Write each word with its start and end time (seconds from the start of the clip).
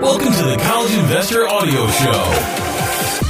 Welcome 0.00 0.32
to 0.32 0.44
the 0.44 0.56
College 0.62 0.94
Investor 0.94 1.48
Audio 1.48 1.86
Show 1.88 2.64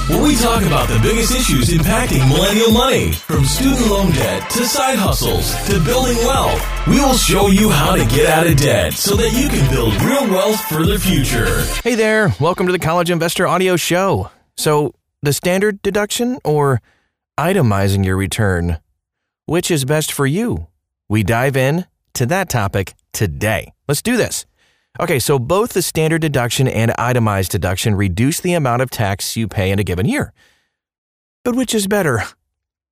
where 0.09 0.23
we 0.23 0.37
talk 0.37 0.63
about 0.63 0.89
the 0.89 0.99
biggest 1.01 1.35
issues 1.35 1.69
impacting 1.69 2.27
millennial 2.29 2.73
money, 2.73 3.13
from 3.13 3.45
student 3.45 3.91
loan 3.91 4.11
debt 4.13 4.49
to 4.51 4.65
side 4.65 4.99
hustles 4.99 5.55
to 5.67 5.79
building 5.85 6.17
wealth. 6.19 6.63
We 6.87 6.99
will 6.99 7.17
show 7.17 7.49
you 7.49 7.69
how 7.69 7.95
to 7.95 8.07
get 8.07 8.27
out 8.27 8.47
of 8.47 8.57
debt 8.57 8.95
so 8.95 9.17
that 9.17 9.33
you 9.33 9.51
can 9.51 9.71
build 9.71 9.95
real 10.03 10.27
wealth 10.31 10.61
for 10.63 10.87
the 10.87 10.99
future. 10.99 11.63
Hey 11.85 11.95
there, 11.95 12.35
welcome 12.41 12.65
to 12.67 12.73
the 12.73 12.79
College 12.79 13.11
Investor 13.11 13.47
Audio 13.47 13.77
Show. 13.77 14.31
So, 14.57 14.95
the 15.23 15.35
standard 15.35 15.83
deduction 15.83 16.39
or 16.43 16.81
itemizing 17.39 18.05
your 18.05 18.17
return? 18.17 18.79
Which 19.45 19.71
is 19.71 19.85
best 19.85 20.11
for 20.11 20.27
you? 20.27 20.69
We 21.09 21.23
dive 21.23 21.57
in 21.57 21.87
to 22.15 22.25
that 22.27 22.49
topic 22.49 22.95
today. 23.13 23.73
Let's 23.87 24.03
do 24.03 24.17
this. 24.17 24.47
Okay, 25.01 25.19
so 25.19 25.39
both 25.39 25.75
the 25.75 25.83
standard 25.83 26.21
deduction 26.21 26.67
and 26.67 26.93
itemized 26.99 27.53
deduction 27.53 27.95
reduce 27.95 28.41
the 28.41 28.55
amount 28.55 28.83
of 28.83 28.91
tax 28.91 29.37
you 29.37 29.47
pay 29.47 29.71
in 29.71 29.79
a 29.79 29.85
given 29.85 30.07
year. 30.07 30.33
But 31.45 31.55
which 31.55 31.75
is 31.75 31.87
better? 31.87 32.25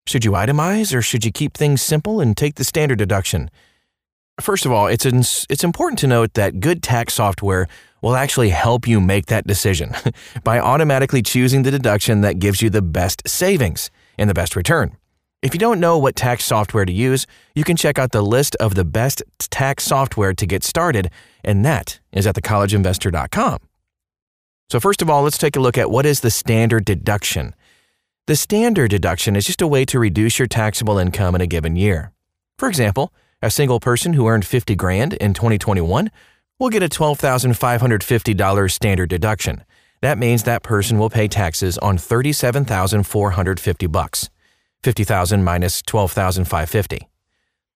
Should 0.06 0.24
you 0.24 0.32
itemize 0.32 0.95
or 0.95 1.02
should 1.02 1.24
you 1.24 1.32
keep 1.32 1.54
things 1.54 1.82
simple 1.82 2.20
and 2.20 2.37
take 2.37 2.54
the 2.54 2.64
standard 2.64 2.98
deduction? 2.98 3.51
First 4.40 4.66
of 4.66 4.70
all, 4.70 4.87
it's, 4.87 5.04
it's 5.51 5.64
important 5.64 5.98
to 6.01 6.06
note 6.06 6.34
that 6.34 6.60
good 6.60 6.82
tax 6.82 7.14
software 7.14 7.66
will 8.02 8.15
actually 8.15 8.51
help 8.51 8.87
you 8.87 9.01
make 9.01 9.26
that 9.26 9.46
decision 9.46 9.92
by 10.45 10.60
automatically 10.60 11.23
choosing 11.23 11.65
the 11.65 11.73
deduction 11.73 12.20
that 12.20 12.38
gives 12.38 12.62
you 12.62 12.70
the 12.70 12.82
best 12.82 13.26
savings 13.26 13.90
and 14.16 14.30
the 14.30 14.34
best 14.34 14.54
return. 14.54 14.96
If 15.42 15.52
you 15.52 15.60
don't 15.60 15.80
know 15.80 15.98
what 15.98 16.16
tax 16.16 16.45
software 16.45 16.84
to 16.84 16.92
use, 16.92 17.26
you 17.54 17.62
can 17.62 17.76
check 17.76 17.98
out 17.98 18.12
the 18.12 18.22
list 18.22 18.56
of 18.56 18.74
the 18.74 18.84
best 18.84 19.22
tax 19.38 19.84
software 19.84 20.32
to 20.32 20.46
get 20.46 20.64
started, 20.64 21.10
and 21.45 21.64
that 21.64 22.00
is 22.10 22.26
at 22.26 22.34
thecollegeinvestor.com. 22.34 23.59
So, 24.70 24.80
first 24.80 25.02
of 25.02 25.10
all, 25.10 25.22
let's 25.22 25.38
take 25.38 25.54
a 25.54 25.60
look 25.60 25.78
at 25.78 25.90
what 25.90 26.07
is 26.07 26.20
the 26.20 26.30
standard 26.30 26.84
deduction. 26.84 27.54
The 28.26 28.34
standard 28.34 28.90
deduction 28.90 29.37
is 29.37 29.45
just 29.45 29.62
a 29.62 29.68
way 29.68 29.84
to 29.84 30.01
reduce 30.01 30.38
your 30.38 30.48
taxable 30.48 30.98
income 30.98 31.37
in 31.37 31.40
a 31.40 31.46
given 31.46 31.76
year. 31.76 32.12
For 32.59 32.68
example, 32.68 33.12
a 33.42 33.51
single 33.51 33.79
person 33.79 34.14
who 34.14 34.26
earned 34.26 34.46
50 34.46 34.74
grand 34.74 35.12
in 35.12 35.34
2021 35.34 36.10
will 36.59 36.70
get 36.70 36.82
a 36.82 36.88
$12,550 36.88 38.73
standard 38.73 39.10
deduction. 39.10 39.62
That 40.01 40.18
means 40.18 40.42
that 40.42 40.62
person 40.62 40.98
will 40.98 41.10
pay 41.10 41.29
taxes 41.29 41.79
on 41.79 41.98
37,450 41.98 43.87
bucks. 43.87 44.30
50,000 44.82 45.43
minus 45.43 45.82
12,550. 45.82 47.09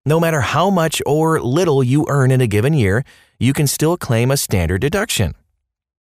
No 0.07 0.19
matter 0.19 0.41
how 0.41 0.71
much 0.71 1.03
or 1.05 1.41
little 1.41 1.85
you 1.85 2.07
earn 2.09 2.31
in 2.31 2.41
a 2.41 2.47
given 2.47 2.73
year, 2.73 3.05
you 3.39 3.53
can 3.53 3.67
still 3.67 3.97
claim 3.97 4.31
a 4.31 4.37
standard 4.37 4.81
deduction. 4.81 5.35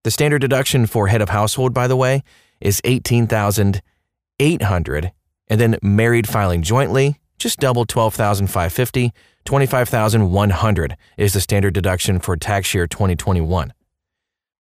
The 0.04 0.10
standard 0.10 0.40
deduction 0.40 0.86
for 0.86 1.08
head 1.08 1.20
of 1.20 1.28
household, 1.28 1.74
by 1.74 1.86
the 1.86 1.96
way, 1.96 2.22
is 2.60 2.80
18,800, 2.84 5.12
and 5.48 5.60
then 5.60 5.78
married 5.82 6.28
filing 6.28 6.62
jointly, 6.62 7.16
just 7.38 7.58
double 7.58 7.84
12,550, 7.84 9.12
25,100 9.44 10.96
is 11.16 11.32
the 11.32 11.40
standard 11.40 11.74
deduction 11.74 12.18
for 12.18 12.36
tax 12.36 12.74
year 12.74 12.86
2021. 12.86 13.72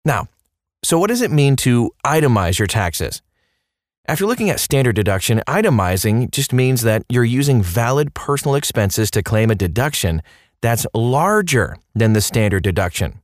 Now, 0.04 0.26
so 0.82 0.98
what 0.98 1.08
does 1.08 1.22
it 1.22 1.30
mean 1.30 1.56
to 1.56 1.92
itemize 2.04 2.58
your 2.58 2.66
taxes? 2.66 3.22
After 4.06 4.26
looking 4.26 4.50
at 4.50 4.58
standard 4.58 4.96
deduction, 4.96 5.40
itemizing 5.46 6.32
just 6.32 6.52
means 6.52 6.82
that 6.82 7.04
you're 7.08 7.22
using 7.22 7.62
valid 7.62 8.14
personal 8.14 8.56
expenses 8.56 9.12
to 9.12 9.22
claim 9.22 9.48
a 9.48 9.54
deduction 9.54 10.22
that's 10.60 10.86
larger 10.92 11.76
than 11.94 12.12
the 12.12 12.20
standard 12.20 12.64
deduction. 12.64 13.20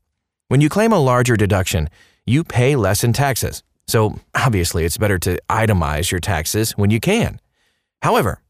When 0.47 0.61
you 0.61 0.69
claim 0.69 0.93
a 0.93 1.01
larger 1.01 1.37
deduction, 1.37 1.91
you 2.27 2.45
pay 2.45 2.77
less 2.77 3.03
in 3.03 3.13
taxes. 3.13 3.65
So 3.89 4.21
obviously, 4.37 4.85
it's 4.85 4.99
better 4.99 5.19
to 5.19 5.41
itemize 5.51 6.13
your 6.13 6.21
taxes 6.21 6.73
when 6.73 6.91
you 6.91 7.01
can. 7.01 7.41
However, 8.03 8.41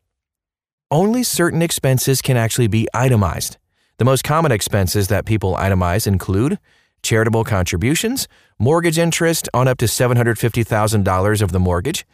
only 0.91 1.23
certain 1.23 1.63
expenses 1.63 2.21
can 2.21 2.37
actually 2.37 2.69
be 2.69 2.89
itemized. 2.93 3.57
The 3.97 4.05
most 4.05 4.23
common 4.23 4.53
expenses 4.53 5.09
that 5.09 5.25
people 5.25 5.55
itemize 5.55 6.07
include 6.07 6.59
charitable 7.03 7.45
contributions, 7.45 8.29
mortgage 8.59 8.99
interest 8.99 9.49
on 9.55 9.69
up 9.69 9.79
to 9.79 9.87
$750,000 9.87 11.43
of 11.43 11.53
the 11.53 11.61
mortgage, 11.61 12.07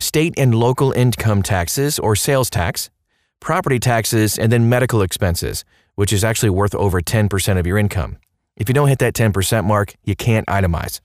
state 0.00 0.34
and 0.36 0.54
local 0.54 0.92
income 0.92 1.42
taxes 1.42 1.98
or 1.98 2.14
sales 2.16 2.50
tax, 2.50 2.90
property 3.40 3.78
taxes, 3.78 4.38
and 4.38 4.52
then 4.52 4.68
medical 4.68 5.02
expenses, 5.02 5.64
which 5.94 6.12
is 6.12 6.24
actually 6.24 6.50
worth 6.50 6.74
over 6.74 7.00
10% 7.00 7.58
of 7.58 7.66
your 7.66 7.78
income. 7.78 8.18
If 8.56 8.68
you 8.68 8.74
don't 8.74 8.88
hit 8.88 8.98
that 8.98 9.14
10% 9.14 9.64
mark, 9.64 9.94
you 10.04 10.16
can't 10.16 10.46
itemize. 10.46 11.00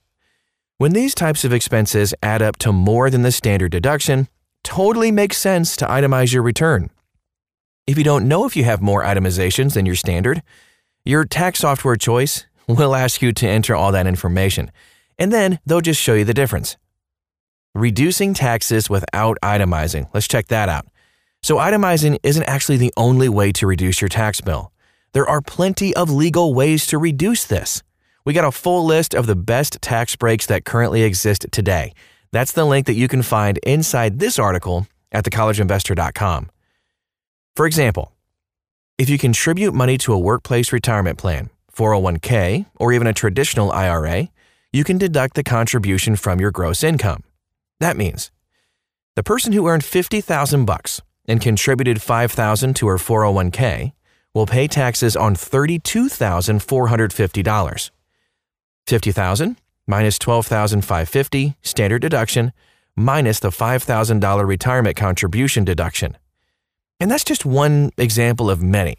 When 0.78 0.92
these 0.92 1.14
types 1.14 1.44
of 1.44 1.52
expenses 1.52 2.14
add 2.22 2.42
up 2.42 2.56
to 2.58 2.72
more 2.72 3.08
than 3.10 3.22
the 3.22 3.30
standard 3.30 3.70
deduction, 3.70 4.28
totally 4.64 5.12
makes 5.12 5.38
sense 5.38 5.76
to 5.76 5.86
itemize 5.86 6.32
your 6.32 6.42
return. 6.42 6.90
If 7.86 7.96
you 7.96 8.02
don't 8.02 8.26
know 8.26 8.44
if 8.44 8.56
you 8.56 8.64
have 8.64 8.80
more 8.80 9.04
itemizations 9.04 9.74
than 9.74 9.86
your 9.86 9.94
standard, 9.94 10.42
your 11.04 11.24
tax 11.24 11.60
software 11.60 11.96
choice 11.96 12.46
will 12.74 12.94
ask 12.94 13.22
you 13.22 13.32
to 13.32 13.48
enter 13.48 13.74
all 13.74 13.92
that 13.92 14.06
information, 14.06 14.70
and 15.18 15.32
then 15.32 15.58
they'll 15.66 15.80
just 15.80 16.00
show 16.00 16.14
you 16.14 16.24
the 16.24 16.34
difference. 16.34 16.76
Reducing 17.74 18.34
taxes 18.34 18.88
without 18.88 19.36
itemizing. 19.42 20.08
Let's 20.14 20.28
check 20.28 20.46
that 20.48 20.68
out. 20.68 20.86
So, 21.42 21.56
itemizing 21.56 22.18
isn't 22.22 22.44
actually 22.44 22.78
the 22.78 22.92
only 22.96 23.28
way 23.28 23.52
to 23.52 23.66
reduce 23.66 24.00
your 24.00 24.08
tax 24.08 24.40
bill. 24.40 24.72
There 25.12 25.28
are 25.28 25.42
plenty 25.42 25.94
of 25.94 26.10
legal 26.10 26.54
ways 26.54 26.86
to 26.86 26.98
reduce 26.98 27.44
this. 27.44 27.82
We 28.24 28.32
got 28.32 28.44
a 28.46 28.52
full 28.52 28.84
list 28.84 29.14
of 29.14 29.26
the 29.26 29.36
best 29.36 29.82
tax 29.82 30.16
breaks 30.16 30.46
that 30.46 30.64
currently 30.64 31.02
exist 31.02 31.46
today. 31.52 31.92
That's 32.32 32.52
the 32.52 32.64
link 32.64 32.86
that 32.86 32.94
you 32.94 33.06
can 33.06 33.22
find 33.22 33.58
inside 33.58 34.18
this 34.18 34.38
article 34.38 34.86
at 35.12 35.24
thecollegeinvestor.com. 35.24 36.50
For 37.54 37.66
example, 37.66 38.12
if 38.98 39.08
you 39.08 39.18
contribute 39.18 39.74
money 39.74 39.98
to 39.98 40.12
a 40.12 40.18
workplace 40.18 40.72
retirement 40.72 41.18
plan, 41.18 41.50
401k, 41.76 42.66
or 42.76 42.92
even 42.92 43.06
a 43.06 43.12
traditional 43.12 43.70
IRA, 43.72 44.28
you 44.72 44.84
can 44.84 44.98
deduct 44.98 45.34
the 45.34 45.44
contribution 45.44 46.16
from 46.16 46.40
your 46.40 46.50
gross 46.50 46.82
income. 46.82 47.22
That 47.80 47.96
means 47.96 48.30
the 49.16 49.22
person 49.22 49.52
who 49.52 49.68
earned 49.68 49.84
50,000 49.84 50.64
bucks 50.64 51.00
and 51.26 51.40
contributed 51.40 52.02
5,000 52.02 52.74
to 52.76 52.88
her 52.88 52.96
401k 52.96 53.92
will 54.34 54.46
pay 54.46 54.66
taxes 54.66 55.14
on 55.16 55.36
$32,450. 55.36 57.90
50,000 58.86 59.56
minus 59.86 60.18
12,550 60.18 61.56
standard 61.62 62.00
deduction 62.00 62.52
minus 62.96 63.40
the 63.40 63.50
$5,000 63.50 64.46
retirement 64.46 64.96
contribution 64.96 65.64
deduction. 65.64 66.16
And 67.00 67.10
that's 67.10 67.24
just 67.24 67.44
one 67.44 67.90
example 67.96 68.48
of 68.50 68.62
many. 68.62 68.98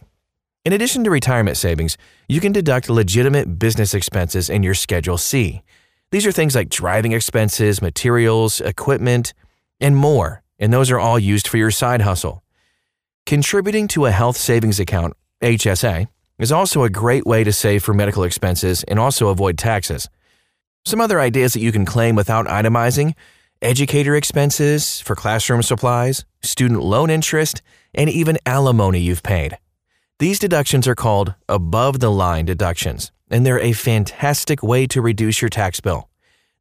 In 0.66 0.74
addition 0.74 1.04
to 1.04 1.12
retirement 1.12 1.58
savings, 1.58 1.96
you 2.28 2.42
can 2.42 2.52
deduct 2.52 2.90
legitimate 2.90 3.60
business 3.60 3.94
expenses 3.94 4.50
in 4.50 4.64
your 4.64 4.74
Schedule 4.74 5.20
C. 5.20 5.62
These 6.10 6.26
are 6.26 6.32
things 6.32 6.56
like 6.56 6.70
driving 6.70 7.12
expenses, 7.12 7.84
materials, 7.84 8.62
equipment, 8.62 9.36
and 9.80 9.96
more, 9.96 10.42
and 10.58 10.74
those 10.74 10.90
are 10.90 11.00
all 11.00 11.20
used 11.20 11.48
for 11.48 11.58
your 11.58 11.70
side 11.70 12.02
hustle. 12.02 12.44
Contributing 13.28 13.88
to 13.90 14.08
a 14.08 14.12
health 14.12 14.38
savings 14.38 14.80
account, 14.80 15.14
HSA, 15.44 16.08
is 16.40 16.52
also 16.52 16.84
a 16.84 16.90
great 16.90 17.28
way 17.28 17.44
to 17.44 17.54
save 17.54 17.84
for 17.84 17.94
medical 17.94 18.24
expenses 18.24 18.84
and 18.86 18.98
also 18.98 19.28
avoid 19.28 19.60
taxes. 19.60 20.10
Some 20.84 21.00
other 21.00 21.20
ideas 21.20 21.54
that 21.54 21.62
you 21.62 21.72
can 21.72 21.86
claim 21.86 22.16
without 22.16 22.48
itemizing 22.48 23.14
educator 23.62 24.16
expenses 24.16 25.00
for 25.00 25.16
classroom 25.16 25.62
supplies, 25.62 26.26
student 26.42 26.82
loan 26.82 27.12
interest, 27.12 27.62
and 27.94 28.10
even 28.10 28.40
alimony 28.48 29.00
you've 29.00 29.24
paid. 29.24 29.60
These 30.18 30.40
deductions 30.40 30.88
are 30.88 30.96
called 30.96 31.36
above 31.50 32.00
the 32.00 32.10
line 32.10 32.46
deductions 32.46 33.12
and 33.30 33.46
they're 33.46 33.60
a 33.60 33.74
fantastic 33.74 34.64
way 34.64 34.88
to 34.88 35.02
reduce 35.02 35.42
your 35.42 35.50
tax 35.50 35.82
bill. 35.82 36.10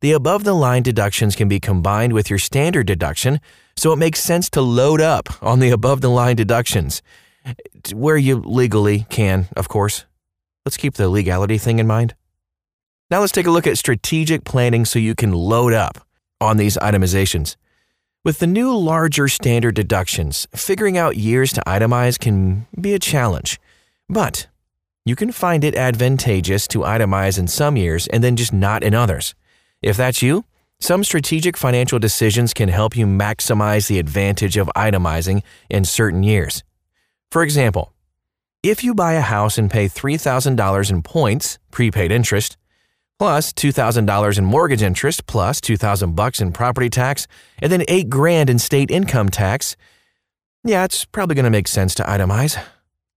The 0.01 0.11
above 0.11 0.43
the 0.43 0.55
line 0.55 0.83
deductions 0.83 1.37
can 1.37 1.49
be 1.49 1.61
combined 1.61 2.12
with 2.12 2.29
your 2.29 2.39
standard 2.41 2.87
deduction, 2.87 3.41
so 3.77 3.93
it 3.93 3.97
makes 3.97 4.21
sense 4.21 4.51
to 4.51 4.61
load 4.61 5.01
up 5.01 5.41
on 5.41 5.61
the 5.61 5.71
above 5.71 6.01
the 6.01 6.11
line 6.11 6.35
deductions 6.35 7.01
where 7.93 8.17
you 8.17 8.37
legally 8.37 9.06
can, 9.09 9.47
of 9.57 9.69
course. 9.69 10.05
Let's 10.65 10.77
keep 10.77 10.95
the 10.95 11.09
legality 11.09 11.59
thing 11.59 11.79
in 11.79 11.87
mind. 11.87 12.17
Now 13.09 13.21
let's 13.21 13.33
take 13.33 13.47
a 13.47 13.53
look 13.53 13.69
at 13.69 13.79
strategic 13.79 14.45
planning 14.45 14.85
so 14.85 14.99
you 14.99 15.15
can 15.15 15.33
load 15.33 15.73
up 15.73 16.05
on 16.41 16.57
these 16.57 16.77
itemizations. 16.79 17.55
With 18.25 18.38
the 18.38 18.47
new 18.47 18.75
larger 18.75 19.29
standard 19.29 19.75
deductions, 19.75 20.49
figuring 20.56 20.97
out 20.97 21.19
years 21.19 21.53
to 21.53 21.62
itemize 21.67 22.19
can 22.19 22.67
be 22.81 22.94
a 22.94 22.99
challenge. 22.99 23.61
But 24.09 24.47
you 25.05 25.15
can 25.15 25.31
find 25.31 25.62
it 25.62 25.75
advantageous 25.75 26.67
to 26.69 26.79
itemize 26.79 27.38
in 27.38 27.49
some 27.49 27.76
years 27.76 28.06
and 28.06 28.25
then 28.25 28.37
just 28.37 28.50
not 28.50 28.82
in 28.82 28.94
others. 28.94 29.35
If 29.82 29.99
that's 29.99 30.23
you, 30.23 30.47
some 30.81 31.05
strategic 31.05 31.59
financial 31.59 31.99
decisions 31.99 32.55
can 32.55 32.71
help 32.71 32.97
you 32.97 33.05
maximize 33.05 33.88
the 33.88 33.99
advantage 33.99 34.56
of 34.56 34.71
itemizing 34.75 35.43
in 35.69 35.85
certain 35.85 36.23
years. 36.23 36.65
For 37.31 37.43
example, 37.43 37.93
if 38.62 38.82
you 38.82 38.94
buy 38.94 39.12
a 39.12 39.21
house 39.21 39.59
and 39.59 39.71
pay 39.71 39.87
$3,000 39.87 40.91
in 40.91 41.03
points, 41.03 41.59
prepaid 41.71 42.11
interest, 42.11 42.56
plus 43.19 43.52
$2,000 43.52 44.38
in 44.38 44.44
mortgage 44.44 44.82
interest, 44.82 45.26
plus 45.26 45.61
2000 45.61 46.14
bucks 46.14 46.40
in 46.40 46.52
property 46.52 46.90
tax, 46.90 47.26
and 47.61 47.70
then 47.70 47.84
8 47.88 48.08
grand 48.08 48.50
in 48.50 48.58
state 48.58 48.90
income 48.90 49.28
tax, 49.28 49.76
yeah, 50.64 50.84
it's 50.84 51.05
probably 51.05 51.34
going 51.34 51.44
to 51.44 51.50
make 51.50 51.69
sense 51.69 51.94
to 51.96 52.02
itemize. 52.05 52.62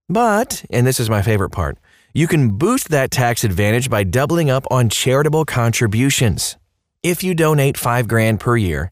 But, 0.10 0.66
and 0.70 0.86
this 0.86 1.00
is 1.00 1.10
my 1.10 1.22
favorite 1.22 1.52
part, 1.52 1.78
you 2.14 2.28
can 2.28 2.58
boost 2.58 2.90
that 2.90 3.12
tax 3.12 3.44
advantage 3.44 3.90
by 3.90 4.04
doubling 4.04 4.50
up 4.50 4.66
on 4.72 4.90
charitable 4.90 5.46
contributions. 5.46 6.58
If 7.04 7.24
you 7.24 7.34
donate 7.34 7.78
5 7.78 8.08
grand 8.08 8.40
per 8.40 8.58
year, 8.58 8.92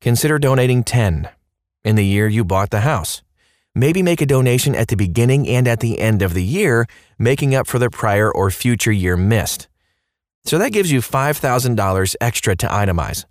consider 0.00 0.38
donating 0.38 0.84
10 0.84 1.28
in 1.84 1.96
the 1.96 2.04
year 2.04 2.26
you 2.26 2.44
bought 2.44 2.70
the 2.70 2.80
house. 2.80 3.22
Maybe 3.74 4.02
make 4.02 4.20
a 4.20 4.26
donation 4.26 4.74
at 4.74 4.88
the 4.88 4.96
beginning 4.96 5.46
and 5.48 5.68
at 5.68 5.80
the 5.80 6.00
end 6.00 6.22
of 6.22 6.34
the 6.34 6.42
year, 6.42 6.86
making 7.18 7.54
up 7.54 7.66
for 7.66 7.78
the 7.78 7.90
prior 7.90 8.30
or 8.30 8.50
future 8.50 8.92
year 8.92 9.16
missed. 9.16 9.68
So 10.46 10.58
that 10.58 10.72
gives 10.72 10.92
you 10.92 11.00
$5,000 11.00 12.16
extra 12.20 12.56
to 12.56 12.66
itemize. 12.68 13.24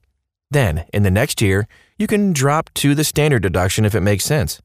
Then, 0.51 0.85
in 0.93 1.03
the 1.03 1.11
next 1.11 1.41
year, 1.41 1.67
you 1.97 2.07
can 2.07 2.33
drop 2.33 2.69
to 2.75 2.93
the 2.93 3.05
standard 3.05 3.41
deduction 3.41 3.85
if 3.85 3.95
it 3.95 4.01
makes 4.01 4.25
sense. 4.25 4.61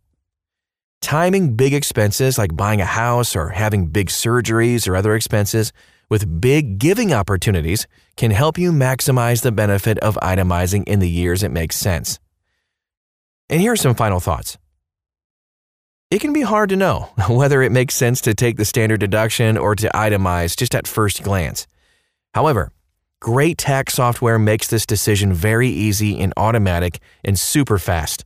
Timing 1.00 1.55
big 1.55 1.73
expenses 1.73 2.38
like 2.38 2.56
buying 2.56 2.81
a 2.81 2.87
house 2.87 3.35
or 3.35 3.50
having 3.50 3.87
big 3.87 4.08
surgeries 4.08 4.88
or 4.88 4.97
other 4.97 5.14
expenses 5.14 5.73
with 6.11 6.41
big 6.41 6.79
giving 6.79 7.12
opportunities 7.12 7.87
can 8.17 8.32
help 8.32 8.58
you 8.58 8.73
maximize 8.73 9.43
the 9.43 9.53
benefit 9.53 9.99
of 10.00 10.19
itemizing 10.20 10.82
in 10.88 10.99
the 10.99 11.08
years 11.08 11.43
it 11.43 11.53
makes 11.53 11.76
sense. 11.76 12.19
And 13.49 13.61
here 13.61 13.73
are 13.73 13.76
some 13.76 13.94
final 13.94 14.20
thoughts. 14.20 14.58
It 16.11 16.20
can 16.20 16.32
be 16.32 16.43
hard 16.43 16.69
to 16.70 16.76
know 16.76 17.11
whether 17.29 17.62
it 17.62 17.70
makes 17.70 17.94
sense 17.94 18.20
to 18.23 18.35
take 18.35 18.56
the 18.56 18.64
standard 18.64 18.99
deduction 18.99 19.56
or 19.56 19.76
to 19.76 19.88
itemize 19.94 20.56
just 20.56 20.75
at 20.75 20.88
first 20.88 21.23
glance. 21.23 21.69
However, 22.35 22.73
great 23.21 23.59
tax 23.59 23.94
software 23.94 24.38
makes 24.38 24.69
this 24.69 24.87
decision 24.87 25.32
very 25.32 25.69
easy 25.69 26.19
and 26.21 26.32
automatic 26.37 27.00
and 27.25 27.38
super 27.38 27.79
fast. 27.79 28.25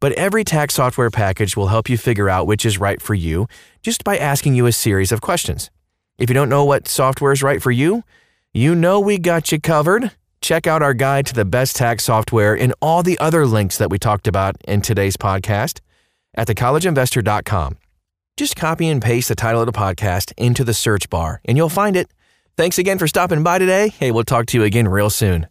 But 0.00 0.12
every 0.12 0.44
tax 0.44 0.74
software 0.74 1.10
package 1.10 1.56
will 1.56 1.68
help 1.68 1.88
you 1.88 1.96
figure 1.96 2.28
out 2.28 2.46
which 2.46 2.66
is 2.66 2.78
right 2.78 3.00
for 3.00 3.14
you 3.14 3.46
just 3.82 4.04
by 4.04 4.18
asking 4.18 4.54
you 4.54 4.66
a 4.66 4.72
series 4.72 5.12
of 5.12 5.20
questions. 5.20 5.70
If 6.18 6.28
you 6.28 6.34
don't 6.34 6.48
know 6.48 6.64
what 6.64 6.88
software 6.88 7.32
is 7.32 7.42
right 7.42 7.62
for 7.62 7.70
you, 7.70 8.04
you 8.52 8.74
know 8.74 9.00
we 9.00 9.18
got 9.18 9.50
you 9.50 9.60
covered. 9.60 10.12
Check 10.40 10.66
out 10.66 10.82
our 10.82 10.94
guide 10.94 11.26
to 11.26 11.34
the 11.34 11.46
best 11.46 11.74
tax 11.74 12.04
software 12.04 12.54
and 12.54 12.74
all 12.82 13.02
the 13.02 13.18
other 13.18 13.46
links 13.46 13.78
that 13.78 13.90
we 13.90 13.98
talked 13.98 14.26
about 14.26 14.56
in 14.68 14.82
today's 14.82 15.16
podcast 15.16 15.80
at 16.34 16.46
thecollegeinvestor.com. 16.48 17.78
Just 18.36 18.56
copy 18.56 18.88
and 18.88 19.00
paste 19.00 19.28
the 19.28 19.34
title 19.34 19.62
of 19.62 19.66
the 19.66 19.72
podcast 19.72 20.32
into 20.36 20.64
the 20.64 20.74
search 20.74 21.08
bar 21.08 21.40
and 21.46 21.56
you'll 21.56 21.68
find 21.68 21.96
it. 21.96 22.10
Thanks 22.56 22.78
again 22.78 22.98
for 22.98 23.08
stopping 23.08 23.42
by 23.42 23.58
today. 23.58 23.88
Hey, 23.88 24.12
we'll 24.12 24.24
talk 24.24 24.46
to 24.46 24.58
you 24.58 24.64
again 24.64 24.86
real 24.86 25.10
soon. 25.10 25.48